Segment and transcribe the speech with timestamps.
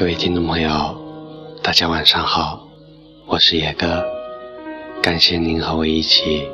[0.00, 0.70] 各位听众朋友，
[1.62, 2.66] 大家晚上好，
[3.26, 4.02] 我是野哥，
[5.02, 6.48] 感谢您和我一起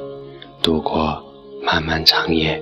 [0.61, 1.23] 度过
[1.63, 2.61] 漫漫长夜。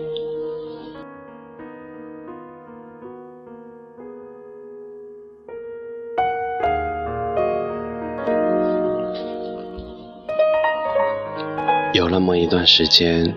[11.94, 13.34] 有那么一段时间，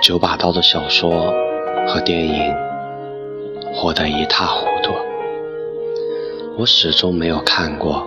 [0.00, 1.34] 九把刀的小说
[1.88, 2.54] 和电影
[3.74, 4.94] 火得一塌糊涂，
[6.58, 8.06] 我始终没有看过，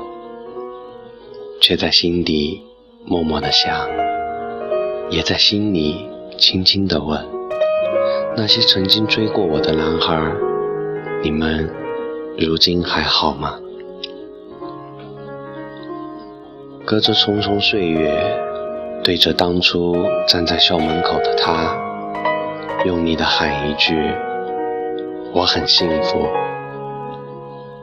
[1.62, 2.64] 却在心底
[3.06, 3.88] 默默的想，
[5.12, 7.24] 也在心里轻轻的问：
[8.36, 10.32] 那些曾经追过我的男孩，
[11.22, 11.70] 你们
[12.40, 13.60] 如今还好吗？
[16.84, 18.46] 隔着匆匆岁月。
[19.02, 19.96] 对着当初
[20.28, 21.74] 站在校门口的他，
[22.86, 23.96] 用力的喊一句
[25.34, 26.28] ：“我很幸福，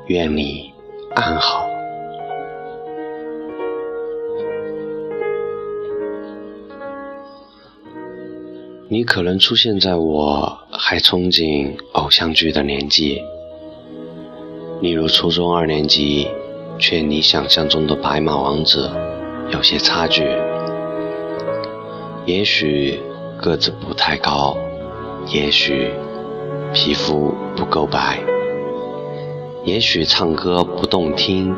[0.07, 0.73] 愿你
[1.15, 1.67] 安好。”
[8.89, 13.21] 你可能出现在我还憧憬偶像剧的年纪，
[14.81, 16.29] 例如初中二年级，
[16.79, 18.89] 却离想象中的白马王子
[19.51, 20.23] 有些差距。
[22.27, 23.01] 也许
[23.43, 24.57] 个子不太高，
[25.33, 25.91] 也许
[26.73, 28.21] 皮肤不够白，
[29.67, 31.53] 也许唱歌不动听，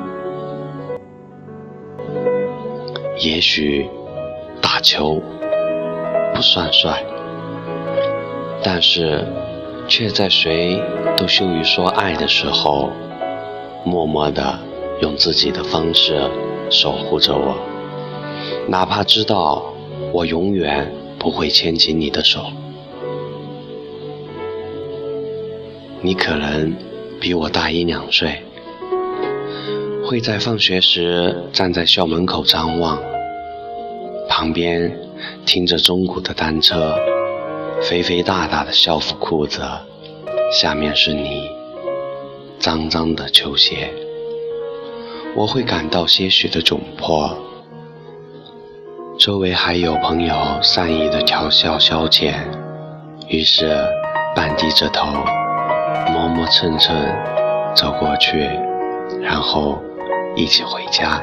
[3.19, 3.87] 也许
[4.63, 5.23] 打球
[6.35, 7.05] 不算帅，
[8.63, 9.27] 但是
[9.87, 10.83] 却在谁
[11.19, 12.89] 都羞于说爱的时候，
[13.85, 14.59] 默默地
[15.03, 16.19] 用自己的方式
[16.71, 17.59] 守护着我，
[18.67, 19.63] 哪怕知道。
[20.13, 22.41] 我永远不会牵起你的手。
[26.01, 26.75] 你可能
[27.21, 28.43] 比我大一两岁，
[30.05, 32.99] 会在放学时站在校门口张望，
[34.29, 34.97] 旁边
[35.45, 36.95] 听着中古的单车，
[37.83, 39.61] 肥肥大大的校服裤子，
[40.53, 41.51] 下面是你
[42.61, 43.93] 脏脏的球鞋，
[45.35, 47.37] 我会感到些许的窘迫。
[49.19, 52.35] 周围还有朋友善意的调笑消遣，
[53.27, 53.77] 于是
[54.37, 55.09] 半低着头，
[56.13, 56.97] 磨磨蹭蹭
[57.75, 58.49] 走过去，
[59.21, 59.79] 然后
[60.37, 61.23] 一起回家。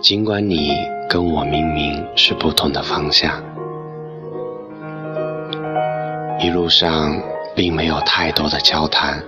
[0.00, 0.72] 尽管你
[1.08, 3.42] 跟我明明是不同的方向，
[6.38, 7.20] 一路上
[7.54, 9.22] 并没有太多的交谈，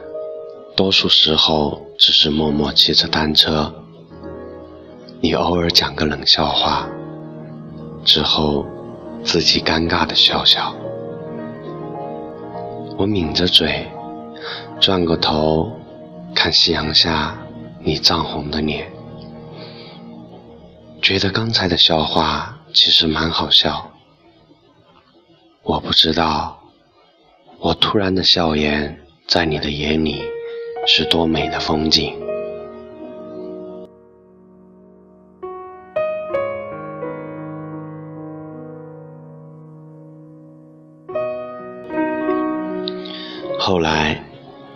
[0.76, 3.72] 多数时候只是默默骑着单车。
[5.20, 6.86] 你偶尔讲个冷笑话，
[8.04, 8.64] 之后
[9.24, 10.72] 自己尴尬的笑笑。
[12.98, 13.86] 我抿着嘴，
[14.80, 15.70] 转过头
[16.34, 17.38] 看夕阳下
[17.80, 18.90] 你涨红的脸，
[21.00, 23.88] 觉得刚才的笑话其实蛮好笑。
[25.62, 26.58] 我不知道，
[27.60, 28.98] 我突然的笑颜
[29.28, 30.20] 在你的眼里
[30.84, 32.27] 是多美的风景。
[43.68, 44.18] 后来，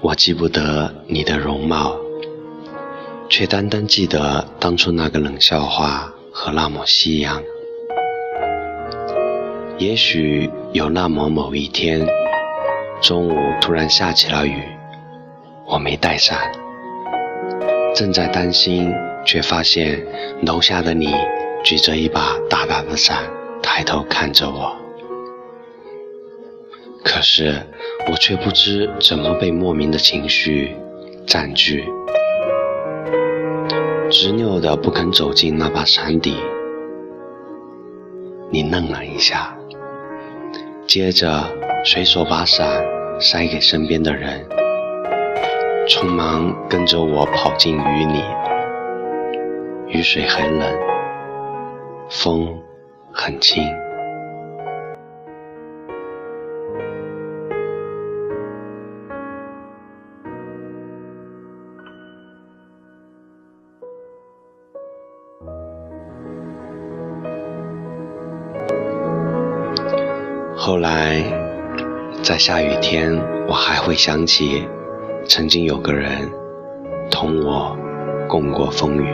[0.03, 1.97] 我记不得你的容貌，
[3.27, 7.43] 却单单记得当初那个冷笑话和那抹夕阳。
[9.79, 12.07] 也许有那么某一天，
[13.01, 14.63] 中午突然下起了雨，
[15.65, 16.53] 我没带伞，
[17.95, 18.93] 正在担心，
[19.25, 20.05] 却发现
[20.43, 21.15] 楼下的你
[21.65, 23.25] 举着一把大大的伞，
[23.63, 24.82] 抬头看着我。
[27.05, 27.55] 可是，
[28.09, 30.77] 我却不知怎么被莫名的情绪
[31.27, 31.85] 占据，
[34.11, 36.37] 执拗的不肯走进那把伞底。
[38.51, 39.57] 你愣了一下，
[40.87, 41.45] 接着
[41.85, 42.85] 随手把伞
[43.21, 44.47] 塞给身边的人，
[45.89, 48.23] 匆忙跟着我跑进雨里。
[49.89, 50.79] 雨水很冷，
[52.09, 52.59] 风
[53.13, 53.63] 很轻。
[70.65, 71.21] 后来，
[72.23, 73.13] 在下雨天，
[73.49, 74.65] 我还会想起，
[75.27, 76.31] 曾经有个人
[77.11, 77.77] 同我
[78.29, 79.09] 共过风雨。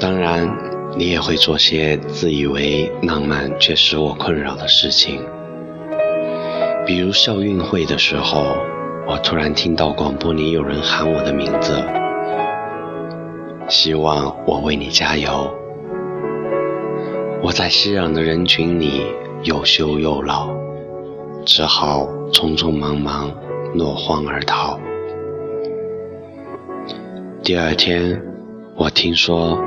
[0.00, 0.52] 当然，
[0.96, 5.24] 你也会做些自以为浪漫却使我困扰的事情。
[6.84, 8.56] 比如校运会的时候，
[9.06, 11.80] 我突然听到广播里有人喊我的名字，
[13.68, 15.48] 希望我为你加油。
[17.44, 19.04] 我在熙攘的人群里
[19.42, 20.48] 又羞又老，
[21.44, 23.30] 只好匆匆忙忙
[23.74, 24.80] 落荒而逃。
[27.42, 28.18] 第二天，
[28.74, 29.62] 我听说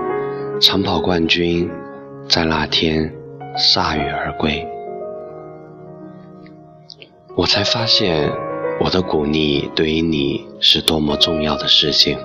[0.59, 1.69] 长跑冠军
[2.27, 3.13] 在那天
[3.55, 4.67] 铩羽而归。
[7.35, 8.27] 我才发现，
[8.83, 12.17] 我的鼓励对于你是多么重要的事情。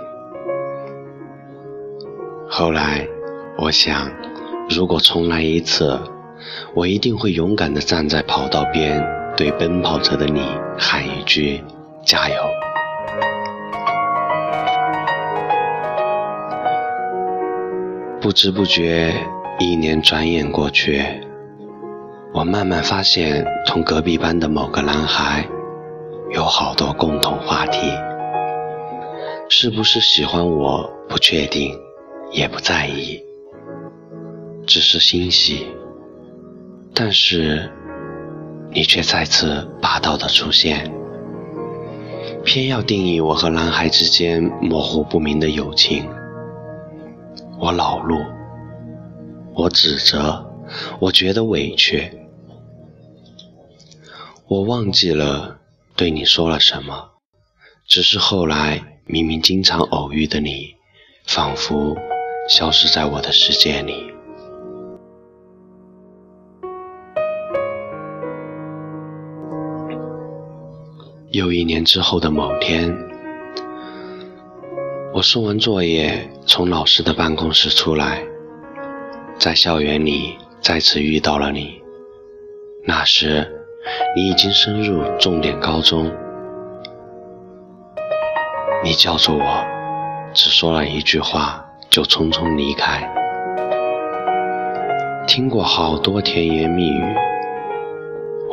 [2.48, 3.06] 后来，
[3.58, 4.10] 我想，
[4.74, 6.00] 如果重来一次，
[6.74, 9.04] 我一定会勇敢地站在跑道边，
[9.36, 10.40] 对奔跑着的你
[10.78, 11.62] 喊一句
[12.06, 12.34] ：“加油！”
[18.18, 19.12] 不知不觉，
[19.58, 21.04] 一年转眼过去。
[22.32, 25.44] 我慢慢发现，同隔壁班的某个男孩
[26.30, 27.78] 有好多共同话题。
[29.50, 31.78] 是不是喜欢我不确定，
[32.30, 33.22] 也不在意，
[34.66, 35.66] 只是欣喜。
[36.94, 37.70] 但是
[38.70, 40.92] 你却再次霸道的出现，
[42.44, 46.08] 偏要定义我和男孩之间模糊不明的友情。
[47.58, 48.22] 我恼怒，
[49.54, 50.44] 我指责，
[51.00, 52.10] 我觉得委屈。
[54.48, 55.58] 我忘记了
[55.96, 57.10] 对你说了什么，
[57.86, 60.74] 只是后来明明经常偶遇的你，
[61.26, 61.96] 仿佛
[62.48, 64.11] 消失在我的世界里。
[71.32, 72.94] 又一年之后的某天，
[75.14, 78.22] 我送完作业，从老师的办公室出来，
[79.38, 81.80] 在校园里再次遇到了你。
[82.86, 83.58] 那时。
[84.14, 86.08] 你已经升入重点高中，
[88.84, 89.66] 你叫住我，
[90.32, 93.02] 只说了一句话就匆匆离开。
[95.26, 97.02] 听过好多甜言蜜语，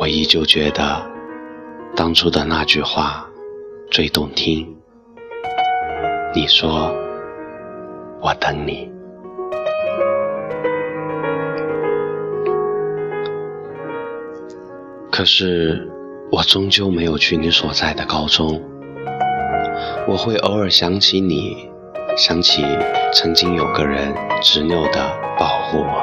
[0.00, 1.00] 我依旧觉得
[2.00, 3.28] 当初的那句话
[3.90, 4.74] 最动听。
[6.34, 6.90] 你说，
[8.22, 8.90] 我等你。
[15.12, 15.86] 可是，
[16.32, 18.62] 我终究没有去你所在的高中。
[20.08, 21.68] 我会偶尔想起你，
[22.16, 22.64] 想起
[23.12, 25.06] 曾经有个人执拗地
[25.38, 26.02] 保护我。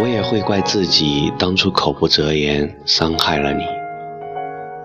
[0.00, 3.77] 我也会怪自己当初口不择言，伤害了你。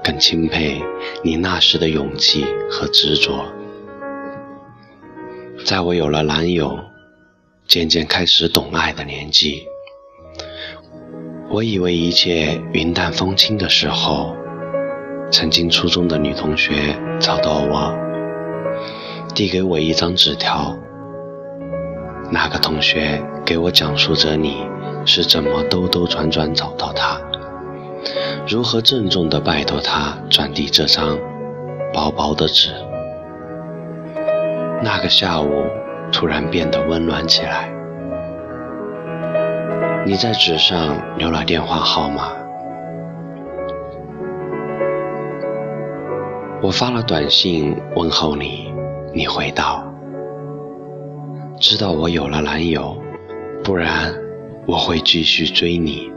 [0.04, 0.84] 更钦佩
[1.24, 3.46] 你那时的勇气和执着。
[5.66, 6.78] 在我有了男友，
[7.68, 9.66] 渐渐开始懂爱的年纪。
[11.50, 14.36] 我以为一切云淡风轻的时候，
[15.32, 17.96] 曾经初中的女同学找到我，
[19.34, 20.78] 递给我一张纸条。
[22.30, 24.66] 那个同学给我讲述着你
[25.06, 27.22] 是怎么兜兜转转找到他，
[28.46, 31.18] 如何郑重地拜托他转递这张
[31.94, 32.72] 薄薄的纸。
[34.84, 35.66] 那个下午
[36.12, 37.72] 突然变得温暖起来。
[40.06, 42.34] 你在纸上留了电话号码，
[46.62, 48.74] 我发了短信问候你，
[49.14, 49.82] 你回道：
[51.58, 52.98] 知道我有了男友，
[53.64, 54.14] 不然
[54.68, 56.13] 我会继续追你。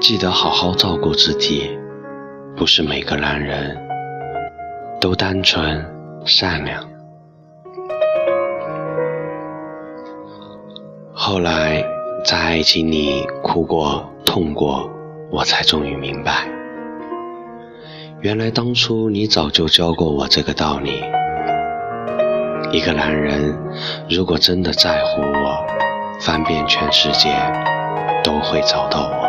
[0.00, 1.78] 记得好好照顾自己，
[2.56, 3.76] 不是每个男人
[5.00, 5.84] 都单纯
[6.24, 6.84] 善良。
[11.12, 11.84] 后来。
[12.24, 14.90] 在爱情里哭过、痛过，
[15.30, 16.48] 我才终于明白，
[18.20, 21.00] 原来当初你早就教过我这个道理。
[22.72, 23.56] 一个男人
[24.10, 25.64] 如果真的在乎我，
[26.20, 27.30] 翻遍全世界
[28.24, 29.25] 都会找到我。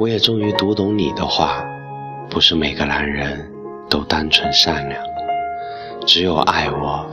[0.00, 1.62] 我也终于读懂你的话，
[2.30, 3.46] 不是每个男人
[3.90, 4.98] 都单纯善良，
[6.06, 7.06] 只有爱我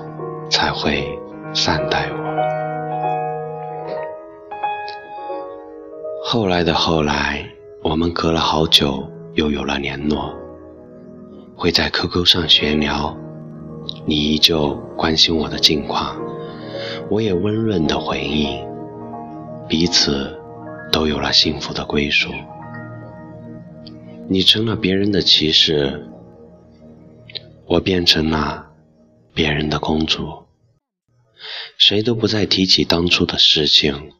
[0.50, 1.06] 才会
[1.54, 2.18] 善待我。
[6.24, 7.46] 后来的后来，
[7.84, 10.34] 我们隔了好久又有了联络，
[11.58, 13.14] 会在 QQ 上闲聊，
[14.06, 16.16] 你依旧关心我的近况，
[17.10, 18.66] 我也温润的回应，
[19.68, 20.34] 彼此
[20.90, 22.30] 都有了幸福的归属。
[24.30, 26.06] 你成了别人的骑士，
[27.66, 28.72] 我变成了
[29.34, 30.44] 别人的公主，
[31.78, 34.12] 谁都不再提起当初的事情。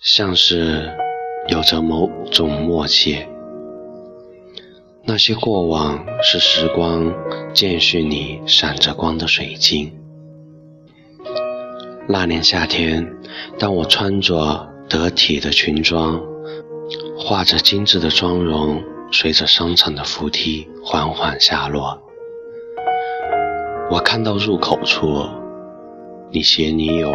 [0.00, 0.90] 像是
[1.46, 3.24] 有着某种默契。
[5.04, 7.14] 那些过往是时光
[7.54, 9.92] 渐续里闪着光的水晶。
[12.08, 13.16] 那年夏天，
[13.58, 16.20] 当我穿着得体的裙装，
[17.24, 22.02] 画着精致的妆容，随着商场的扶梯缓缓下落，
[23.90, 25.24] 我看到入口处，
[26.32, 27.12] 你携女友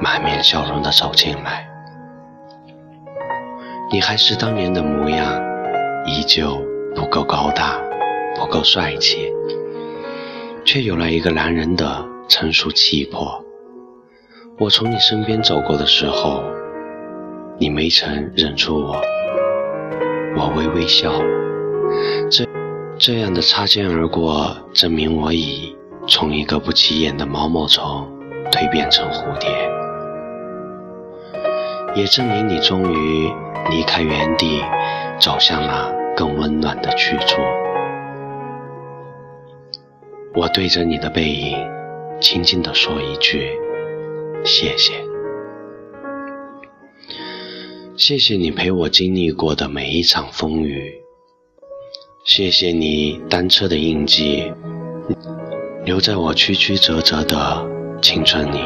[0.00, 1.68] 满面笑容地走进来。
[3.92, 5.40] 你还是当年的模样，
[6.06, 6.58] 依旧。
[6.92, 7.80] 不够高大，
[8.34, 9.32] 不够帅气，
[10.64, 13.40] 却有了一个男人的成熟气魄。
[14.58, 16.42] 我从你身边走过的时候，
[17.60, 19.00] 你没曾认出我，
[20.40, 21.12] 我微微笑。
[22.30, 22.46] 这
[22.98, 25.76] 这样的擦肩而过，证明我已
[26.08, 28.08] 从一个不起眼的毛毛虫
[28.50, 29.50] 蜕变成蝴蝶，
[31.94, 33.30] 也证明你终于
[33.70, 34.62] 离开原地，
[35.18, 36.00] 走向了。
[36.16, 37.40] 更温暖的去处。
[40.34, 41.56] 我对着你的背影，
[42.20, 43.52] 轻轻地说一句
[44.44, 44.92] ：“谢谢，
[48.00, 50.90] 谢谢你陪我经历过的每一场风雨，
[52.24, 54.50] 谢谢你单车的印记，
[55.84, 57.62] 留在我曲曲折折的
[58.00, 58.58] 青春里，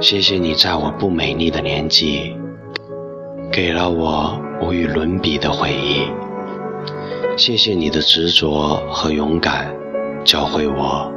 [0.00, 2.36] 谢谢你在我不美丽的年纪，
[3.50, 6.06] 给了我。”无与伦比的回忆，
[7.36, 9.74] 谢谢你的执着和勇敢，
[10.24, 11.12] 教会我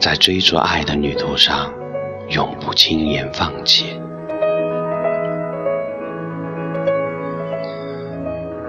[0.00, 1.72] 在追逐爱的旅途上
[2.28, 3.98] 永不轻言放弃。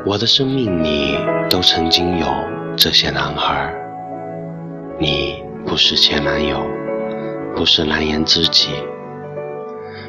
[0.06, 1.18] 我的生命里
[1.50, 2.28] 都曾经有
[2.76, 3.74] 这些男孩，
[5.00, 6.62] 你不是前男友，
[7.56, 8.70] 不是蓝颜知己，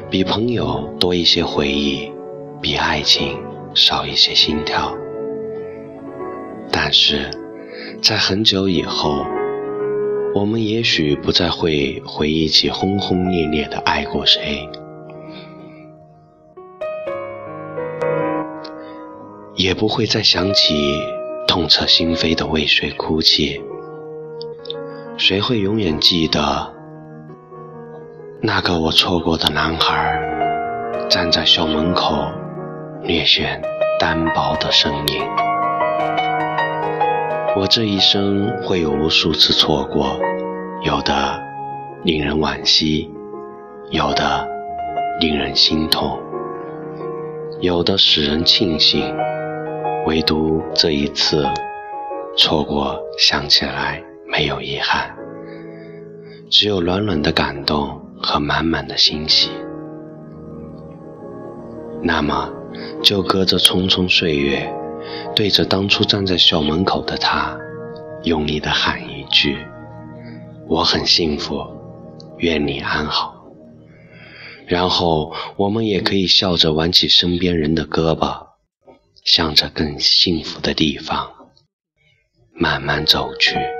[0.09, 2.11] 比朋友多一些回忆，
[2.61, 3.37] 比爱情。
[3.73, 4.95] 少一些心跳，
[6.71, 7.29] 但是
[8.01, 9.25] 在很久以后，
[10.33, 14.65] 我们也许不再会回忆起轰轰烈烈的爱过谁，
[19.65, 21.01] 也不会再想起
[21.47, 23.59] 痛彻心扉的为谁哭泣。
[25.17, 26.71] 谁会永远记得
[28.43, 30.19] 那个我错过的男孩，
[31.09, 32.15] 站在校门口？
[33.01, 33.59] 略显
[33.99, 35.23] 单薄的身影。
[37.57, 40.19] 我这一生会有无数次错过，
[40.83, 41.41] 有的
[42.03, 43.11] 令人惋惜，
[43.89, 44.47] 有的
[45.19, 46.19] 令人心痛，
[47.61, 49.11] 有的使人庆幸。
[50.05, 51.45] 唯独这一次
[52.37, 55.15] 错过，想起来没有遗憾，
[56.49, 59.49] 只有暖暖的感动和满满的欣喜。
[62.01, 62.51] 那么。
[63.01, 64.69] 就隔着匆匆岁月，
[65.33, 67.57] 对着当初站在校门口的他，
[68.23, 69.57] 用力的喊一句
[70.67, 71.65] ：“我很幸福，
[72.39, 73.45] 愿你安好。”
[74.67, 78.45] 然后我们也可以笑着挽起身边人的胳膊，
[79.25, 81.49] 向着更幸福的地方
[82.53, 83.74] 慢慢走去。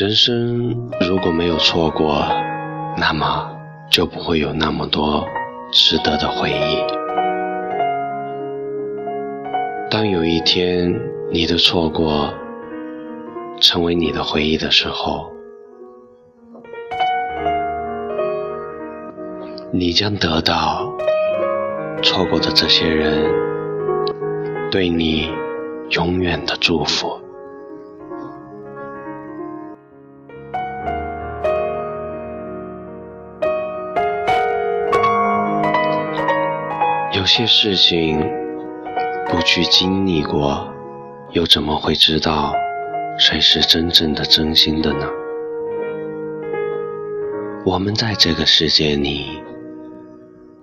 [0.00, 2.26] 人生如果没有错过，
[2.96, 3.54] 那么
[3.90, 5.26] 就不会有那么多
[5.70, 6.78] 值得的回忆。
[9.90, 10.98] 当有一天
[11.30, 12.32] 你的错过
[13.60, 15.30] 成为你的回忆的时候，
[19.70, 20.90] 你将得到
[22.02, 23.30] 错过的这些人
[24.70, 25.30] 对你
[25.90, 27.20] 永远的祝福。
[37.32, 38.18] 些事情
[39.28, 40.68] 不去经历过，
[41.30, 42.52] 又怎么会知道
[43.20, 45.06] 谁是真正的真心的呢？
[47.64, 49.40] 我们在这个世界里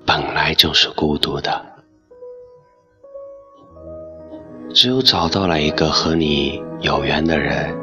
[0.06, 1.66] 本来就是孤独的，
[4.74, 7.74] 只有找到了一个和你有缘的人，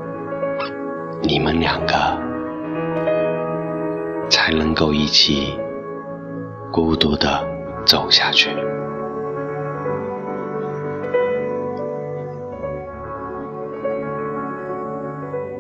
[1.23, 1.95] 你们两个
[4.29, 5.59] 才能够一起
[6.71, 7.55] 孤独的。
[7.87, 8.49] 走下去。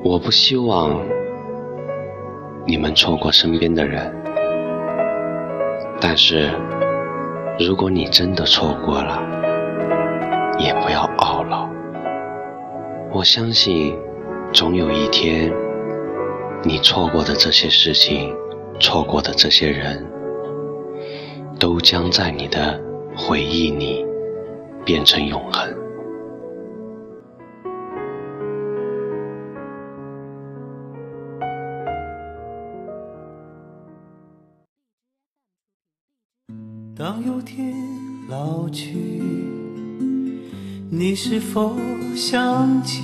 [0.04, 1.02] 我不希望
[2.66, 4.14] 你们错过身边的人，
[5.98, 6.50] 但是
[7.58, 9.18] 如果你真的错过了，
[10.58, 11.70] 也不要懊恼。
[13.14, 13.96] 我相信，
[14.52, 15.50] 总有一天，
[16.62, 18.30] 你错过的这些事情，
[18.78, 20.06] 错过的这些人，
[21.58, 22.78] 都将在你的
[23.16, 24.04] 回忆里
[24.84, 25.83] 变成永恒。
[37.44, 37.74] 天
[38.26, 38.94] 老去，
[40.88, 41.76] 你是否
[42.16, 43.02] 想起，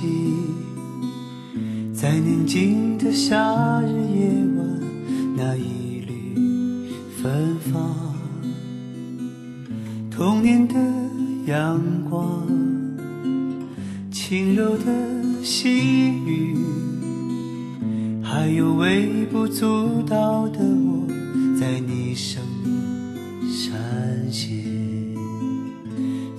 [1.93, 4.81] 在宁静的夏日夜晚，
[5.37, 6.89] 那一缕
[7.21, 8.15] 芬芳，
[10.09, 10.75] 童年的
[11.45, 11.79] 阳
[12.09, 12.41] 光，
[14.11, 14.85] 轻柔的
[15.43, 16.57] 细雨，
[18.23, 20.59] 还有微不足道的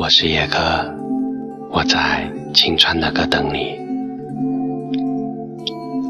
[0.00, 0.56] 我是野哥，
[1.72, 3.76] 我在青川的歌等你。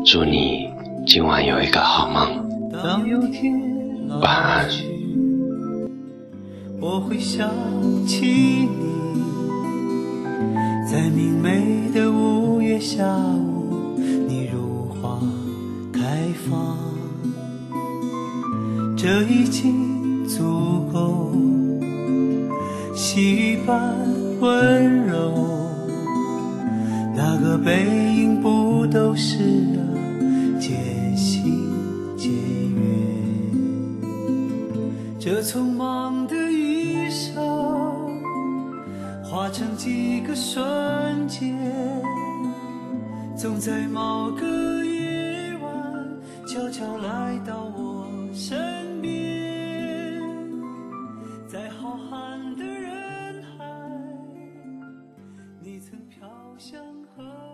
[0.04, 0.68] 祝你
[1.06, 2.20] 今晚有一个好梦，
[4.20, 4.68] 晚安。
[6.78, 7.48] 我会想
[8.06, 8.68] 起你，
[10.86, 13.98] 在明媚的五月下午，
[14.28, 15.18] 你如花
[15.94, 16.76] 开放，
[18.98, 21.32] 这已经足够，
[22.98, 23.96] 细雨般
[24.40, 25.32] 温柔，
[27.14, 27.84] 那个背
[28.16, 29.78] 影不都是啊，
[30.58, 31.64] 渐行
[32.16, 32.28] 渐
[32.74, 32.82] 远，
[35.20, 36.34] 这匆忙的。
[36.50, 37.36] 一生
[39.22, 40.58] 化成几个瞬
[41.28, 41.56] 间，
[43.36, 44.77] 总在某个
[56.58, 56.82] 相
[57.16, 57.47] 和，